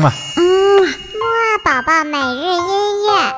[0.00, 0.10] 嘛。
[0.36, 0.42] 嗯，
[0.82, 3.34] 木二宝宝每日音乐。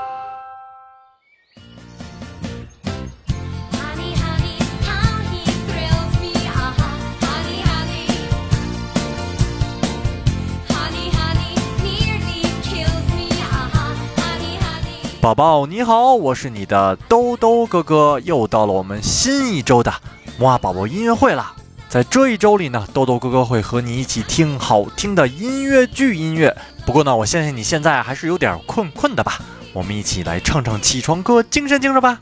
[15.20, 19.94] 宝宝你好，我是你的兜兜哥哥，又到了我们新一周的
[20.36, 21.61] 木二宝宝音乐会了。
[21.92, 26.56] 在这一周里呢，豆豆哥哥会和你一起听好听的音乐剧音乐。
[26.86, 29.38] 不过呢，我相信你现在还是有点困困的吧？
[29.74, 32.18] 我们一起来唱唱起床歌，精神精神吧！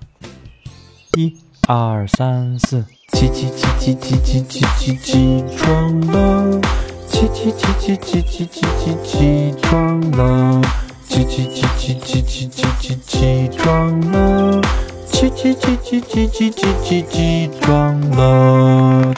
[1.16, 1.36] 一、
[1.68, 6.60] 二、三、四，起起起起起起起起起床了！
[7.08, 10.60] 起起起起起起起起起床了！
[11.08, 14.60] 起起起起起起起起起床了！
[15.12, 19.09] 起起起起起起起起起床了！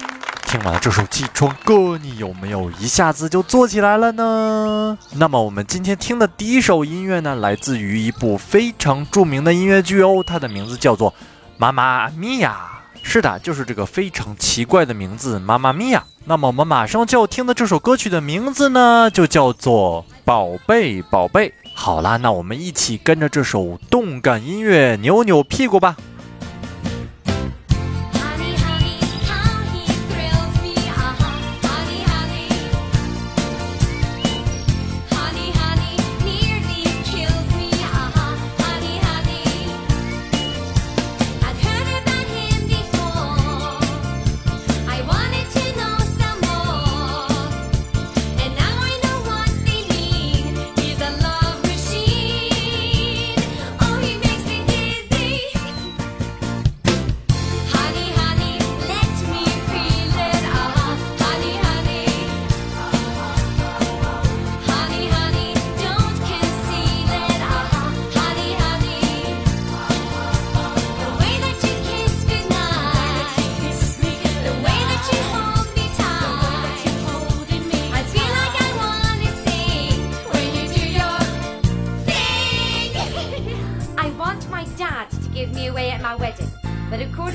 [0.62, 4.96] 听完了这首起床歌，你有没有一下子就坐起来了呢？
[5.16, 11.10] 那么我们今天听的第一首音乐呢，来自于一部非常著名的音乐剧哦，它的名字叫做
[11.58, 12.60] 《妈妈咪呀》。
[13.02, 16.04] 是的，就是这个非常奇怪的名字《妈妈咪呀》。
[16.26, 21.48] 那么我们马上就要听的这首歌曲的名字呢，就叫做《宝贝宝贝》。
[21.74, 25.96] 好啦，那我们一起跟着这首动感音乐扭扭屁股吧。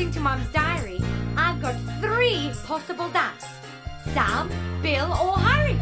[0.08, 1.02] According to Mum's diary,
[1.36, 3.46] I've got three possible dads
[4.14, 4.50] Sam,
[4.82, 5.78] Bill, or Harry.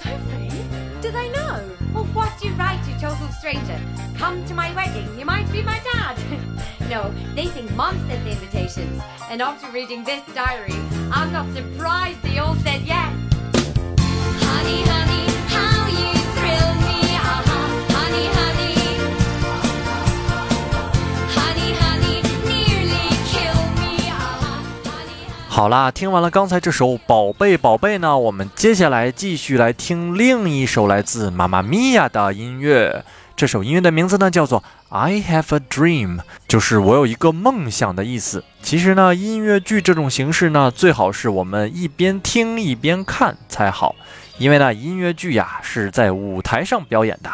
[0.00, 0.64] Sophie,
[1.02, 1.62] do they know?
[1.92, 3.78] Well, what do you write, you total stranger?
[4.16, 6.16] Come to my wedding, you might be my dad.
[6.88, 9.02] no, they think Mum sent the invitations.
[9.28, 10.78] And after reading this diary,
[11.12, 13.14] I'm not surprised they all said yes.
[14.40, 15.37] Honey, honey.
[25.58, 33.04] 好啦，听完了刚才这首《宝贝宝贝》呢，我们接下来继续来听另一首来自《妈妈咪呀》的音乐。
[33.34, 34.62] 这首音乐的名字呢叫做
[34.96, 38.44] 《I Have a Dream》，就是我有一个梦想的意思。
[38.62, 43.96] 其实呢，音乐剧这种形式呢，最好是我们一边听一边看才好，
[44.38, 47.28] 因为呢，音乐剧呀是在舞台上表演的。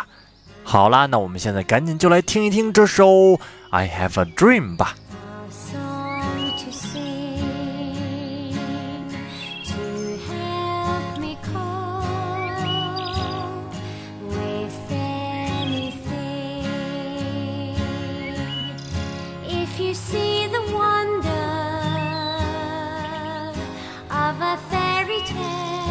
[0.63, 3.07] 好啦，那我们现在赶紧就来听一听这首
[3.69, 4.95] 《I Have a Dream》吧。
[24.35, 25.84] of a fairy tale.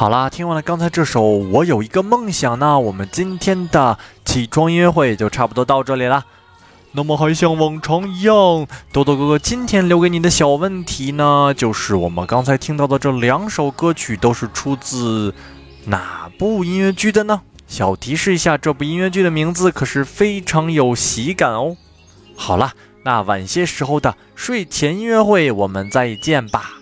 [0.00, 6.24] 好啦，听完了刚才这首《我有一个梦想》呢，我们今天的起床音乐会就差不多到这里啦。
[6.92, 8.34] 那么还像往常一样，
[8.92, 15.34] 豆豆哥哥今天留给你的小问题呢，就是我们刚才听到的这两首歌曲都是出自
[15.84, 17.42] 哪部音乐剧的呢？
[17.66, 21.76] 小提示一下，这部音乐剧的名字可是非常有喜感哦。
[22.34, 22.72] 好了，
[23.04, 26.79] 那晚些时候的睡前音乐会，我们再见吧。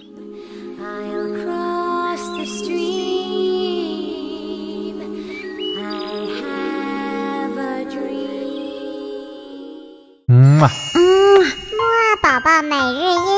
[12.38, 13.37] 宝宝每日一